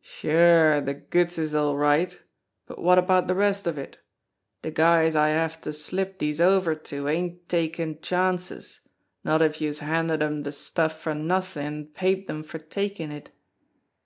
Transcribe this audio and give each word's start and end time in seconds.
Sure, 0.00 0.80
de 0.80 0.94
goods 0.94 1.38
is 1.38 1.56
all 1.56 1.76
right, 1.76 2.22
but 2.68 2.80
wot 2.80 2.98
about 2.98 3.26
de 3.26 3.34
rest 3.34 3.66
of 3.66 3.76
it? 3.76 3.98
De 4.62 4.70
guys 4.70 5.16
I 5.16 5.30
have 5.30 5.60
to 5.62 5.72
slip 5.72 6.18
dese 6.18 6.38
over 6.38 6.76
to 6.76 7.08
ain't 7.08 7.48
takin' 7.48 8.00
chances, 8.00 8.78
not 9.24 9.42
if 9.42 9.60
youse 9.60 9.80
handed 9.80 10.22
'em 10.22 10.44
de 10.44 10.52
stuff 10.52 11.00
for 11.00 11.14
nothin' 11.16 11.66
an' 11.66 11.86
paid 11.86 12.30
'em 12.30 12.44
for 12.44 12.60
takin' 12.60 13.10
it." 13.10 13.30